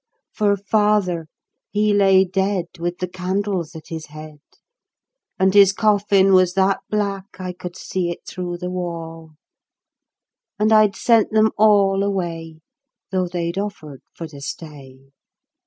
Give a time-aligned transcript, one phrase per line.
[0.33, 1.27] For father,
[1.69, 4.39] he lay dead With the candles at his head,
[5.37, 9.33] And his coffin was that black I could see it through the wall;
[10.57, 12.61] And I'd sent them all away,
[13.11, 15.11] Though they'd offered for to stay.